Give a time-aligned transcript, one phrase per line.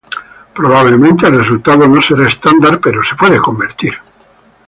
[0.55, 3.93] Probablemente, el resultado no será estándar, pero se puede convertir.